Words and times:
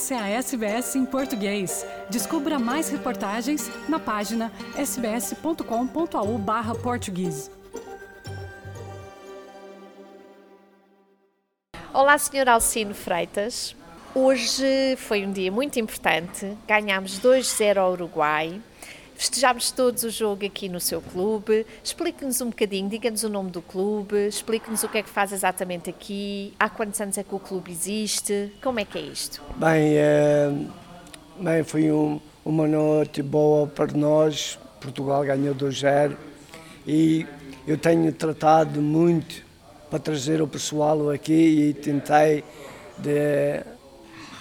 Essa 0.00 0.14
é 0.14 0.18
a 0.18 0.28
SBS 0.28 0.96
em 0.96 1.04
português. 1.04 1.84
Descubra 2.08 2.58
mais 2.58 2.88
reportagens 2.88 3.70
na 3.86 3.98
página 3.98 4.50
sbs.com.au/português. 4.74 7.50
Olá, 11.92 12.16
Sr. 12.16 12.48
Alcino 12.48 12.94
Freitas. 12.94 13.76
Hoje 14.14 14.96
foi 14.96 15.26
um 15.26 15.32
dia 15.32 15.52
muito 15.52 15.78
importante. 15.78 16.56
Ganhámos 16.66 17.20
2-0 17.20 17.76
ao 17.76 17.92
Uruguai. 17.92 18.58
Festejámos 19.20 19.70
todos 19.70 20.02
o 20.02 20.08
jogo 20.08 20.46
aqui 20.46 20.66
no 20.66 20.80
seu 20.80 21.02
clube. 21.02 21.66
Explique-nos 21.84 22.40
um 22.40 22.46
bocadinho, 22.46 22.88
diga-nos 22.88 23.22
o 23.22 23.28
nome 23.28 23.50
do 23.50 23.60
clube, 23.60 24.16
explique-nos 24.26 24.82
o 24.82 24.88
que 24.88 24.96
é 24.96 25.02
que 25.02 25.10
faz 25.10 25.30
exatamente 25.30 25.90
aqui, 25.90 26.54
há 26.58 26.70
quantos 26.70 26.98
anos 27.02 27.18
é 27.18 27.22
que 27.22 27.34
o 27.34 27.38
clube 27.38 27.70
existe, 27.70 28.50
como 28.62 28.80
é 28.80 28.84
que 28.86 28.96
é 28.96 29.02
isto? 29.02 29.42
Bem, 29.56 29.98
é, 29.98 30.50
bem 31.38 31.62
foi 31.62 31.92
um, 31.92 32.18
uma 32.42 32.66
noite 32.66 33.20
boa 33.20 33.66
para 33.66 33.92
nós. 33.92 34.58
Portugal 34.80 35.22
ganhou 35.22 35.54
2-0 35.54 36.16
e 36.86 37.26
eu 37.66 37.76
tenho 37.76 38.10
tratado 38.14 38.80
muito 38.80 39.44
para 39.90 39.98
trazer 39.98 40.40
o 40.40 40.48
pessoal 40.48 41.10
aqui 41.10 41.68
e 41.68 41.74
tentei 41.74 42.42
de 42.96 43.62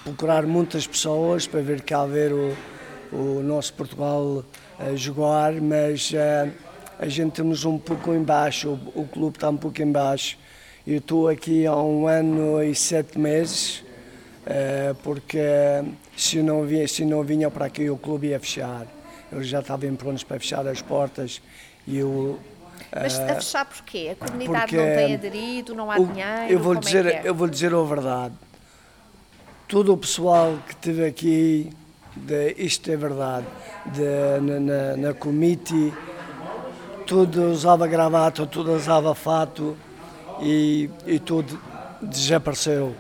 procurar 0.06 0.44
muitas 0.44 0.88
pessoas 0.88 1.46
para 1.46 1.60
ver 1.60 1.82
cá 1.82 2.06
ver 2.06 2.32
o, 2.32 2.56
o 3.12 3.42
nosso 3.42 3.74
Portugal 3.74 4.44
a 4.78 4.96
jogar, 4.96 5.54
mas 5.54 6.12
uh, 6.12 6.52
a 6.98 7.08
gente 7.08 7.30
estamos 7.30 7.66
um 7.66 7.78
pouco 7.78 8.14
embaixo, 8.14 8.80
o, 8.96 9.02
o 9.02 9.08
clube 9.08 9.38
está 9.38 9.50
um 9.50 9.58
pouco 9.58 9.82
embaixo. 9.82 10.38
Eu 10.86 10.98
estou 10.98 11.28
aqui 11.28 11.66
há 11.66 11.76
um 11.76 12.08
ano 12.08 12.64
e 12.64 12.74
sete 12.74 13.20
meses, 13.20 13.84
uh, 14.46 14.96
porque 15.04 15.40
se 16.16 16.42
não, 16.42 16.64
vinha, 16.66 16.88
se 16.88 17.06
não 17.06 17.24
vinha 17.24 17.50
para 17.50 17.66
aqui 17.66 17.90
o 17.90 17.98
clube 17.98 18.28
ia 18.28 18.40
fechar. 18.40 18.86
Eles 19.32 19.48
já 19.48 19.60
estavam 19.60 19.96
prontos 19.96 20.24
para 20.24 20.40
fechar 20.40 20.68
as 20.68 20.82
portas 20.82 21.42
e 21.88 21.98
eu 21.98 22.40
mas 22.92 23.20
a 23.20 23.36
fechar 23.36 23.66
porquê? 23.66 24.16
A 24.20 24.26
comunidade 24.26 24.76
não 24.76 24.86
tem 24.86 25.14
aderido, 25.14 25.76
não 25.76 25.92
há 25.92 25.98
o, 25.98 26.08
dinheiro? 26.08 26.52
Eu 26.54 26.60
vou, 26.60 26.76
dizer, 26.76 27.06
é 27.06 27.14
é? 27.14 27.22
eu 27.24 27.36
vou 27.36 27.48
dizer 27.48 27.74
a 27.74 27.84
verdade. 27.84 28.34
Todo 29.68 29.94
o 29.94 29.98
pessoal 29.98 30.58
que 30.66 30.74
esteve 30.74 31.06
aqui 31.06 31.70
de, 32.26 32.56
isto 32.58 32.92
é 32.92 32.98
verdade, 32.98 33.46
de, 33.86 34.40
na, 34.42 34.60
na, 34.60 34.98
na 34.98 35.14
tudo 37.06 37.50
usava 37.50 37.88
gravata, 37.88 38.46
tudo 38.46 38.74
usava 38.74 39.16
fato 39.16 39.76
e, 40.42 40.90
e 41.08 41.18
tudo 41.18 41.60
desapareceu. 42.02 42.96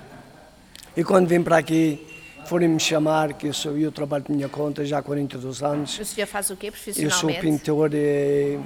E 0.97 1.03
quando 1.03 1.27
vim 1.27 1.43
para 1.43 1.57
aqui, 1.57 2.07
foram-me 2.45 2.79
chamar, 2.79 3.33
que 3.33 3.47
eu, 3.47 3.53
sou, 3.53 3.77
eu 3.77 3.91
trabalho 3.91 4.23
por 4.23 4.35
minha 4.35 4.49
conta 4.49 4.83
já 4.83 4.97
há 4.97 5.01
42 5.03 5.61
anos. 5.61 5.99
O 5.99 6.05
senhor 6.05 6.25
faz 6.25 6.49
o 6.49 6.55
quê 6.55 6.71
profissionalmente? 6.71 7.23
Eu 7.23 7.33
sou 7.33 7.39
pintor 7.39 7.91
e, 7.93 8.59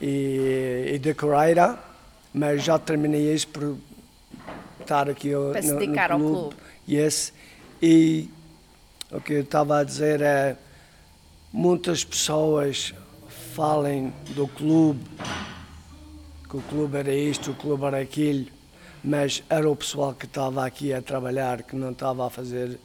e, 0.00 0.92
e 0.94 0.98
decorator, 1.00 1.76
mas 2.32 2.62
já 2.62 2.78
terminei 2.78 3.34
isso 3.34 3.48
por 3.48 3.76
estar 4.80 5.10
aqui 5.10 5.30
para 5.30 5.62
no, 5.62 5.68
se 5.68 5.74
dedicar 5.74 6.10
no 6.10 6.18
clube. 6.18 6.36
ao 6.36 6.42
clube. 6.42 6.56
Yes. 6.88 7.32
E 7.82 8.30
o 9.14 9.20
que 9.20 9.34
eu 9.34 9.40
estava 9.42 9.78
a 9.78 9.84
dizer 9.84 10.20
é 10.20 10.56
muitas 11.52 12.02
pessoas 12.02 12.92
falem 13.54 14.12
do 14.30 14.48
clube, 14.48 15.04
que 16.50 16.56
o 16.56 16.60
clube 16.62 16.98
era 16.98 17.14
isto, 17.14 17.52
o 17.52 17.54
clube 17.54 17.84
era 17.84 18.00
aquilo, 18.00 18.46
mas 19.04 19.44
era 19.48 19.70
o 19.70 19.76
pessoal 19.76 20.14
que 20.14 20.26
estava 20.26 20.66
aqui 20.66 20.92
a 20.92 21.00
trabalhar 21.00 21.62
que 21.62 21.76
não 21.76 21.92
estava 21.92 22.26
a 22.26 22.30
fazer 22.30 22.76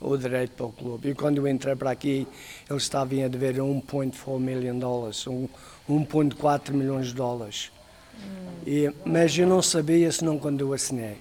o 0.00 0.16
direito 0.16 0.52
para 0.52 0.64
o 0.64 0.72
clube. 0.72 1.10
E 1.10 1.14
quando 1.14 1.36
eu 1.36 1.46
entrei 1.46 1.76
para 1.76 1.90
aqui, 1.90 2.26
eles 2.68 2.84
estavam 2.84 3.22
a 3.22 3.28
dever 3.28 3.56
1,4 3.56 4.38
milhão 4.38 4.74
de 4.74 4.80
dólares, 4.80 5.26
1,4 5.26 6.72
milhões 6.72 7.08
de 7.08 7.14
dólares. 7.14 7.70
Hum. 8.14 8.62
E, 8.66 8.90
mas 9.04 9.36
eu 9.36 9.46
não 9.46 9.60
sabia, 9.60 10.10
senão 10.10 10.38
quando 10.38 10.62
eu 10.62 10.72
assinei 10.72 11.18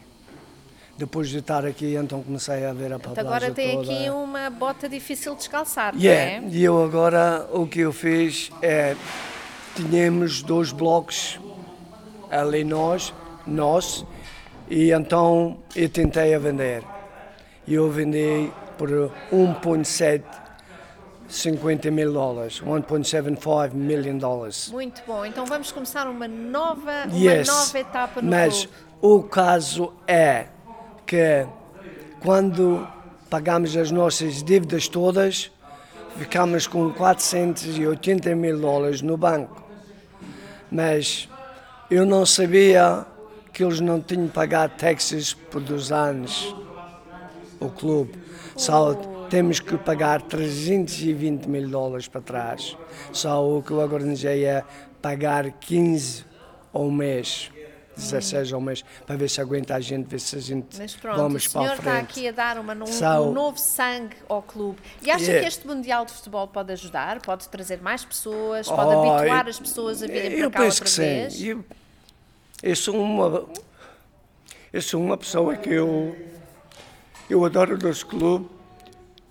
depois 0.99 1.29
de 1.29 1.37
estar 1.37 1.65
aqui, 1.65 1.95
então 1.95 2.21
comecei 2.21 2.65
a 2.65 2.73
ver 2.73 2.91
a 2.91 2.99
papelagem 2.99 3.21
Agora 3.25 3.51
tem 3.53 3.77
toda. 3.77 3.89
aqui 3.89 4.09
uma 4.09 4.49
bota 4.49 4.89
difícil 4.89 5.31
de 5.31 5.39
descalçar, 5.39 5.95
yeah. 5.95 6.41
não 6.41 6.49
é? 6.49 6.51
E 6.51 6.61
eu 6.61 6.83
agora, 6.83 7.47
o 7.53 7.65
que 7.65 7.79
eu 7.79 7.93
fiz 7.93 8.51
é, 8.61 8.97
tínhamos 9.75 10.43
dois 10.43 10.73
blocos 10.73 11.39
ali 12.29 12.65
nós, 12.65 13.13
nós, 13.47 14.05
e 14.69 14.91
então 14.91 15.59
eu 15.73 15.87
tentei 15.87 16.35
a 16.35 16.39
vender. 16.39 16.83
E 17.65 17.75
eu 17.75 17.89
vendi 17.89 18.51
por 18.77 18.89
1.7 19.31 20.21
50 21.29 21.91
mil 21.91 22.11
dólares, 22.11 22.59
1.75 22.59 23.71
million 23.73 24.17
dólares. 24.17 24.69
Muito 24.69 25.01
bom, 25.07 25.23
então 25.23 25.45
vamos 25.45 25.71
começar 25.71 26.07
uma 26.07 26.27
nova, 26.27 27.05
yes. 27.13 27.47
uma 27.47 27.57
nova 27.57 27.79
etapa 27.79 28.21
no 28.21 28.29
Mas 28.29 28.65
clube. 28.65 28.73
o 29.01 29.23
caso 29.23 29.93
é 30.07 30.47
que 31.09 31.43
quando 32.21 32.87
pagamos 33.31 33.75
as 33.75 33.89
nossas 33.89 34.43
dívidas 34.43 34.87
todas, 34.87 35.49
ficamos 36.17 36.67
com 36.67 36.91
480 36.93 38.35
mil 38.35 38.59
dólares 38.59 39.01
no 39.01 39.17
banco. 39.17 39.63
Mas 40.71 41.27
eu 41.89 42.05
não 42.05 42.27
sabia 42.27 43.07
que 43.51 43.63
eles 43.63 43.79
não 43.79 43.99
tinham 43.99 44.27
pagado 44.27 44.75
taxas 44.77 45.33
por 45.33 45.61
dois 45.61 45.91
anos, 45.91 46.55
o 47.59 47.69
clube. 47.69 48.13
Só 48.55 48.93
temos 49.31 49.59
que 49.59 49.75
pagar 49.79 50.21
320 50.21 51.47
mil 51.47 51.67
dólares 51.69 52.07
para 52.07 52.21
trás. 52.21 52.77
Só 53.11 53.43
o 53.43 53.63
que 53.63 53.71
eu 53.71 53.77
organizei 53.77 54.45
é 54.45 54.63
pagar 55.01 55.49
15 55.53 56.23
ao 56.71 56.91
mês. 56.91 57.49
16 57.99 58.53
ao 58.53 58.61
mês, 58.61 58.83
para 59.05 59.15
ver 59.15 59.29
se 59.29 59.39
aguenta 59.41 59.75
a 59.75 59.79
gente, 59.79 60.07
ver 60.07 60.19
se 60.19 60.35
a 60.35 60.39
gente 60.39 60.77
Mas 60.77 60.95
pronto, 60.95 61.17
vamos 61.17 61.45
o 61.45 61.49
senhor 61.49 61.65
para 61.65 61.73
a 61.73 61.75
frente. 61.77 61.87
está 61.87 61.99
aqui 61.99 62.27
a 62.27 62.31
dar 62.31 62.57
uma, 62.57 62.73
um, 62.73 63.27
um 63.27 63.31
novo 63.33 63.57
sangue 63.59 64.15
ao 64.27 64.41
clube. 64.41 64.79
E 65.01 65.11
acha 65.11 65.23
Yeah. 65.25 65.41
que 65.41 65.47
este 65.47 65.67
Mundial 65.67 66.05
de 66.05 66.13
Futebol 66.13 66.47
pode 66.47 66.71
ajudar? 66.73 67.19
Pode 67.21 67.47
trazer 67.49 67.81
mais 67.81 68.03
pessoas? 68.05 68.67
Pode 68.67 68.95
Oh, 68.95 68.99
habituar 69.13 69.45
eu- 69.45 69.49
as 69.49 69.59
pessoas 69.59 70.01
a 70.01 70.07
virem 70.07 70.31
eu 70.33 70.49
para 70.49 70.59
cá 70.59 70.65
penso 70.65 70.81
outra 70.83 70.85
que 70.95 71.01
vez? 71.05 71.33
sim. 71.33 71.45
Eu, 71.47 71.65
eu 72.63 72.75
sou 72.75 72.95
uma 72.95 73.45
eu 74.71 74.81
sou 74.81 75.01
uma 75.03 75.17
pessoa 75.17 75.55
que 75.55 75.69
eu 75.69 76.15
eu 77.29 77.43
adoro 77.45 77.75
o 77.75 77.77
nosso 77.77 78.05
clube, 78.07 78.49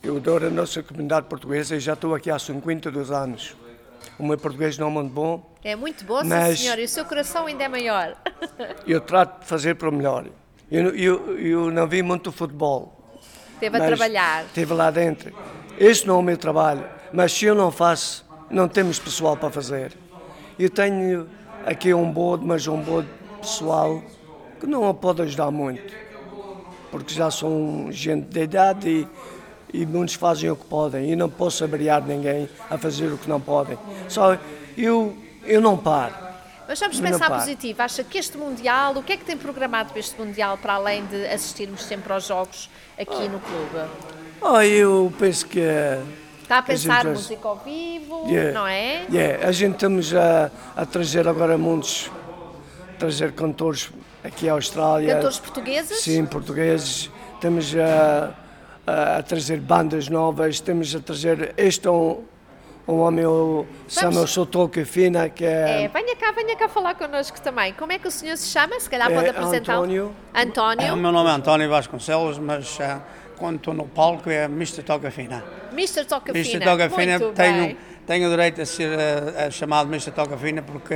eu 0.02 0.16
adoro 0.16 0.46
a 0.46 0.50
nossa 0.50 0.82
comunidade 0.82 1.26
portuguesa 1.26 1.74
e 1.76 1.80
já 1.80 1.94
estou 1.94 2.14
aqui 2.14 2.30
há 2.30 2.38
52 2.38 3.10
anos. 3.10 3.56
O 4.18 4.24
meu 4.26 4.38
português 4.38 4.78
não 4.78 4.88
é 4.88 4.90
muito 4.90 5.12
bom, 5.12 5.44
É 5.68 5.76
muito 5.76 6.02
bom, 6.02 6.24
Mas- 6.24 6.56
sim 6.56 6.64
senhor, 6.64 6.78
e 6.78 6.84
o 6.84 6.88
seu 6.88 7.04
coração 7.04 7.44
ainda 7.44 7.64
é 7.64 7.68
maior. 7.68 8.16
eu 8.88 9.02
trato 9.02 9.40
de 9.40 9.46
fazer 9.46 9.74
para 9.74 9.90
o 9.90 9.92
melhor. 9.92 10.24
Eu, 10.72 10.96
eu, 10.96 11.38
eu 11.38 11.70
não 11.70 11.86
vi 11.86 12.02
muito 12.02 12.32
futebol. 12.32 12.98
Esteve 13.52 13.76
a 13.76 13.86
trabalhar. 13.86 14.44
Estive 14.46 14.72
lá 14.72 14.90
dentro. 14.90 15.30
Este 15.78 16.06
não 16.06 16.16
é 16.16 16.18
o 16.20 16.22
meu 16.22 16.38
trabalho, 16.38 16.86
mas 17.12 17.34
se 17.34 17.44
eu 17.44 17.54
não 17.54 17.70
faço, 17.70 18.24
não 18.48 18.66
temos 18.66 18.98
pessoal 18.98 19.36
para 19.36 19.50
fazer. 19.50 19.92
Eu 20.58 20.70
tenho 20.70 21.28
aqui 21.66 21.92
um 21.92 22.10
bode, 22.10 22.46
mas 22.46 22.66
um 22.66 22.80
bode 22.80 23.08
pessoal 23.38 24.02
que 24.58 24.66
não 24.66 24.88
a 24.88 24.94
pode 24.94 25.20
ajudar 25.20 25.50
muito, 25.50 25.94
porque 26.90 27.12
já 27.12 27.30
são 27.30 27.88
gente 27.90 28.24
de 28.26 28.40
idade 28.40 28.88
e, 28.88 29.80
e 29.82 29.84
muitos 29.84 30.14
fazem 30.14 30.50
o 30.50 30.56
que 30.56 30.64
podem. 30.64 31.12
E 31.12 31.14
não 31.14 31.28
posso 31.28 31.62
abriar 31.62 32.02
ninguém 32.02 32.48
a 32.70 32.78
fazer 32.78 33.12
o 33.12 33.18
que 33.18 33.28
não 33.28 33.38
podem. 33.38 33.78
Só 34.08 34.38
eu, 34.74 35.27
eu 35.48 35.60
não 35.60 35.76
paro. 35.76 36.14
Mas 36.68 36.78
vamos 36.80 37.00
pensar 37.00 37.30
positivo. 37.30 37.80
Acha 37.82 38.04
que 38.04 38.18
este 38.18 38.36
Mundial, 38.36 38.94
o 38.96 39.02
que 39.02 39.14
é 39.14 39.16
que 39.16 39.24
tem 39.24 39.36
programado 39.36 39.90
para 39.90 40.00
este 40.00 40.20
Mundial, 40.20 40.58
para 40.58 40.74
além 40.74 41.04
de 41.06 41.26
assistirmos 41.26 41.82
sempre 41.84 42.12
aos 42.12 42.26
jogos 42.26 42.68
aqui 42.98 43.28
no 43.28 43.40
clube? 43.40 43.88
Oh, 44.40 44.60
eu 44.60 45.10
penso 45.18 45.46
que 45.46 45.60
Está 46.42 46.58
a 46.58 46.62
pensar 46.62 47.04
gente- 47.04 47.14
música 47.16 47.48
ao 47.48 47.56
vivo, 47.56 48.26
Yeah. 48.28 48.52
não 48.52 48.66
é? 48.66 49.06
Yeah, 49.10 49.48
a 49.48 49.52
gente 49.52 49.74
estamos 49.74 50.14
a, 50.14 50.50
a 50.76 50.84
trazer 50.86 51.26
agora 51.26 51.56
muitos, 51.58 52.10
trazer 52.98 53.32
cantores 53.32 53.90
aqui 54.22 54.48
à 54.48 54.52
Austrália. 54.52 55.14
Cantores 55.16 55.38
portugueses? 55.38 56.00
Sim, 56.00 56.26
portugueses. 56.26 57.10
Estamos 57.34 57.74
a, 57.76 58.34
a, 58.86 59.16
a 59.18 59.22
trazer 59.22 59.58
bandas 59.60 60.08
novas, 60.08 60.56
estamos 60.56 60.94
a 60.94 61.00
trazer. 61.00 61.54
Este 61.56 61.86
é 61.88 61.90
um, 61.90 62.22
um 62.88 63.00
homem, 63.00 63.26
o 63.26 63.66
Samuel 63.86 64.26
Sotoca 64.26 64.84
Fina, 64.86 65.28
que 65.28 65.44
É, 65.44 65.82
é. 65.84 65.88
venha 65.88 66.16
cá, 66.16 66.32
venha 66.32 66.56
cá 66.56 66.68
falar 66.68 66.94
connosco 66.94 67.38
também. 67.40 67.72
Como 67.74 67.92
é 67.92 67.98
que 67.98 68.08
o 68.08 68.10
senhor 68.10 68.36
se 68.38 68.48
chama? 68.48 68.80
Se 68.80 68.88
calhar 68.88 69.12
pode 69.12 69.26
É 69.26 69.30
apresentar. 69.30 69.74
António. 69.74 70.12
António. 70.34 70.94
O 70.94 70.96
meu 70.96 71.12
nome 71.12 71.28
é 71.28 71.32
António 71.34 71.68
Vasconcelos, 71.68 72.38
mas 72.38 72.80
eh, 72.80 72.96
quando 73.36 73.56
estou 73.56 73.74
no 73.74 73.86
palco 73.86 74.30
é 74.30 74.44
Mr. 74.46 74.82
Toca 74.82 75.10
Fina. 75.10 75.44
Mr. 75.72 76.04
Toca 76.06 76.32
Mr. 76.32 76.50
Fina. 76.52 76.64
Toca 76.64 76.88
Fina, 76.90 77.18
Muito 77.18 77.34
tenho, 77.36 77.56
bem. 77.66 77.78
tenho 78.06 78.26
o 78.26 78.30
direito 78.30 78.62
a 78.62 78.66
ser 78.66 78.90
chamado 79.52 79.88
Mr. 79.88 80.10
Toca 80.12 80.36
Fina 80.38 80.62
porque 80.62 80.94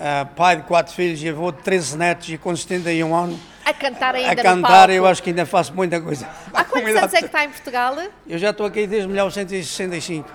eh, 0.00 0.26
pai 0.34 0.56
de 0.56 0.62
quatro 0.62 0.92
filhos 0.92 1.22
e 1.22 1.28
avô 1.28 1.52
de 1.52 1.58
13 1.62 1.96
netos 1.96 2.28
e 2.30 2.36
com 2.36 2.54
71 2.56 3.14
anos 3.14 3.38
A 3.64 3.72
cantar 3.72 4.16
ainda 4.16 4.32
a 4.32 4.34
no 4.34 4.42
cantar, 4.42 4.68
palco. 4.88 4.92
eu 4.92 5.06
acho 5.06 5.22
que 5.22 5.30
ainda 5.30 5.46
faço 5.46 5.72
muita 5.72 6.00
coisa. 6.00 6.28
Há 6.52 6.64
quantos 6.64 6.90
anos 6.96 7.14
é 7.14 7.18
que 7.20 7.26
está 7.26 7.44
em 7.44 7.48
Portugal? 7.50 7.94
Eu 8.28 8.38
já 8.38 8.50
estou 8.50 8.66
aqui 8.66 8.88
desde 8.88 9.06
1965. 9.06 10.28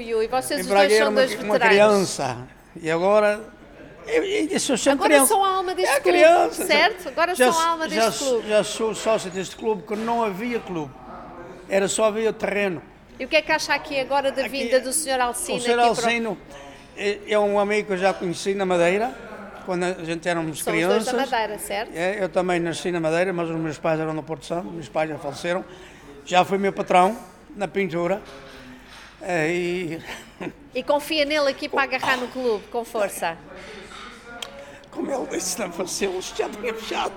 Ui, 0.00 0.14
ui, 0.14 0.28
vocês 0.28 0.62
os 0.62 0.66
dois 0.66 0.92
são 0.96 1.08
uma, 1.08 1.20
dois 1.20 1.34
uma 1.34 1.52
veteranos. 1.52 2.14
criança. 2.16 2.38
E 2.80 2.90
agora. 2.90 3.38
Sou 4.58 4.76
sempre 4.78 4.92
Agora 4.92 5.08
criança. 5.10 5.26
são 5.26 5.44
a 5.44 5.48
alma 5.56 5.74
deste 5.74 5.94
é 5.94 6.00
clube, 6.00 6.18
criança. 6.18 6.66
certo? 6.66 7.08
Agora 7.10 7.34
já, 7.34 7.52
são 7.52 7.60
a 7.62 7.68
alma 7.68 7.88
já, 7.88 8.06
deste 8.08 8.24
clube. 8.24 8.48
Já 8.48 8.64
sou 8.64 8.94
sócio 8.94 9.30
deste 9.30 9.56
clube, 9.56 9.82
que 9.82 9.94
não 9.94 10.24
havia 10.24 10.58
clube. 10.58 10.90
Era 11.68 11.86
só 11.86 12.04
havia 12.06 12.32
terreno. 12.32 12.82
E 13.18 13.26
o 13.26 13.28
que 13.28 13.36
é 13.36 13.42
que 13.42 13.52
acha 13.52 13.74
aqui 13.74 14.00
agora 14.00 14.32
da 14.32 14.40
Aqui- 14.40 14.48
vinda 14.48 14.80
do 14.80 14.90
Sr. 14.90 15.20
Alcino? 15.20 15.58
o 15.58 15.60
Sr. 15.60 15.70
aqui 15.72 15.80
Alcino 15.82 16.38
é, 16.96 17.18
é 17.28 17.38
um 17.38 17.60
amigo 17.60 17.88
que 17.88 17.92
eu 17.92 17.98
já 17.98 18.14
conheci 18.14 18.54
na 18.54 18.64
Madeira, 18.64 19.12
quando 19.66 19.84
a 19.84 19.92
gente 20.02 20.26
éramos 20.26 20.62
São 20.62 20.72
os 20.72 20.80
dois 20.80 20.86
crianças. 21.04 21.12
da 21.12 21.26
Madeira, 21.36 21.58
certo? 21.58 21.92
É, 21.94 22.24
eu 22.24 22.28
também 22.30 22.58
nasci 22.58 22.90
na 22.90 23.00
Madeira, 23.00 23.34
mas 23.34 23.50
os 23.50 23.56
meus 23.56 23.76
pais 23.78 24.00
eram 24.00 24.14
no 24.14 24.22
Porto 24.22 24.46
Santo, 24.46 24.70
meus 24.70 24.88
pais 24.88 25.10
já 25.10 25.18
faleceram. 25.18 25.62
Já 26.24 26.42
foi 26.42 26.56
meu 26.56 26.72
patrão 26.72 27.16
na 27.54 27.68
pintura. 27.68 28.22
É, 29.22 29.52
e 29.52 30.02
E 30.74 30.82
confia 30.82 31.24
nele 31.24 31.50
aqui 31.50 31.68
para 31.68 31.82
agarrar 31.82 32.16
no 32.16 32.28
clube, 32.28 32.64
com 32.68 32.84
força. 32.84 33.36
como 34.90 35.12
ele 35.12 35.26
disse, 35.26 35.58
não 35.58 35.70
faleceu, 35.72 36.20
já 36.20 36.48
tinha 36.48 36.74
fechado. 36.74 37.12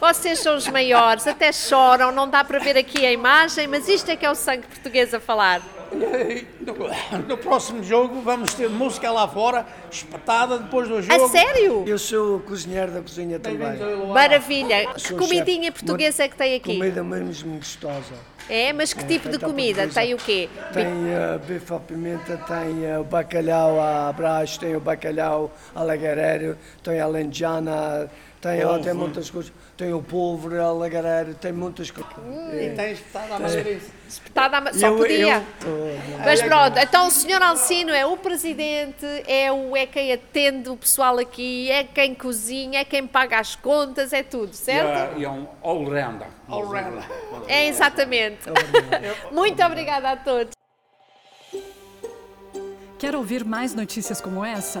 Vocês 0.00 0.38
são 0.38 0.56
os 0.56 0.66
maiores, 0.68 1.26
até 1.26 1.52
choram, 1.52 2.10
não 2.10 2.28
dá 2.28 2.42
para 2.42 2.58
ver 2.58 2.76
aqui 2.76 3.04
a 3.04 3.12
imagem, 3.12 3.66
mas 3.66 3.86
isto 3.88 4.10
é 4.10 4.16
que 4.16 4.24
é 4.24 4.30
o 4.30 4.34
sangue 4.34 4.66
português 4.66 5.12
a 5.12 5.20
falar. 5.20 5.60
No, 5.92 7.18
no 7.26 7.36
próximo 7.38 7.82
jogo 7.82 8.20
vamos 8.22 8.54
ter 8.54 8.68
música 8.68 9.10
lá 9.10 9.26
fora, 9.26 9.66
espetada 9.90 10.58
depois 10.58 10.88
do 10.88 10.96
A 10.98 11.02
jogo. 11.02 11.28
sério? 11.28 11.84
Eu 11.86 11.98
sou 11.98 12.40
cozinheiro 12.40 12.92
da 12.92 13.00
cozinha 13.00 13.38
também. 13.38 13.78
Maravilha. 14.08 14.92
Que 14.94 15.00
Sou 15.00 15.18
comidinha 15.18 15.64
chefe. 15.64 15.84
portuguesa 15.84 16.24
é 16.24 16.28
que 16.28 16.36
tem 16.36 16.54
aqui? 16.54 16.76
Comida 16.76 17.02
mesmo 17.02 17.56
gostosa. 17.56 18.14
É, 18.48 18.72
mas 18.72 18.92
que 18.92 19.04
tipo 19.04 19.28
de 19.28 19.36
à 19.36 19.40
comida? 19.40 19.82
portuguesa. 19.82 20.00
Tem 20.00 20.14
o 20.14 20.16
quê? 20.16 20.48
Tem 20.72 20.86
uh, 20.86 21.38
bife 21.46 21.72
à 21.72 21.78
pimenta, 21.78 22.36
tem 22.36 22.96
uh, 22.96 23.00
o 23.00 23.04
bacalhau 23.04 23.80
à 23.80 24.12
brás, 24.12 24.58
tem 24.58 24.74
o 24.74 24.80
bacalhau 24.80 25.52
alagareiro, 25.74 26.56
tem 26.82 27.00
a 27.00 27.06
lenjana, 27.06 28.10
tem, 28.40 28.64
oh, 28.64 28.78
tem 28.78 28.94
muitas 28.94 29.28
coisas. 29.30 29.52
Tem 29.76 29.92
o 29.92 30.02
polvo 30.02 30.54
alagareiro, 30.58 31.34
tem 31.34 31.52
muitas 31.52 31.90
coisas. 31.90 32.12
E 32.54 32.70
tem 32.74 32.92
espetada 32.92 33.34
a 33.34 33.38
Madrid. 33.38 33.82
Espetada 34.08 34.58
à 34.58 34.72
Só 34.72 34.86
Eu- 34.88 34.96
podia. 34.96 35.44
eu- 35.62 36.18
Mas 36.24 36.42
pronto, 36.42 36.78
então 36.78 37.06
o 37.06 37.10
Sr. 37.10 37.42
Alcino 37.42 37.92
é 37.92 38.04
o 38.06 38.16
presidente, 38.16 39.04
é, 39.26 39.52
o, 39.52 39.76
é 39.76 39.86
quem 39.86 40.12
atende 40.12 40.68
o 40.70 40.76
pessoal 40.76 41.18
aqui, 41.18 41.70
é 41.70 41.84
quem 41.84 42.14
cozinha, 42.14 42.80
é 42.80 42.84
quem 42.84 43.06
paga 43.06 43.38
as 43.38 43.54
contas, 43.56 44.12
é 44.12 44.22
tudo, 44.22 44.52
E 44.52 44.56
certo? 44.56 45.16
é, 45.16 45.18
e 45.20 45.24
é 45.24 45.28
um 45.30 45.46
all-rounder. 45.62 46.26
All-rounder. 46.48 47.04
É 47.46 47.66
exatamente. 47.66 48.40
Muito 49.30 49.62
obrigada 49.62 50.10
a 50.12 50.16
todos. 50.16 50.52
Quer 52.98 53.16
ouvir 53.16 53.44
mais 53.44 53.74
notícias 53.74 54.20
como 54.20 54.44
essa? 54.44 54.80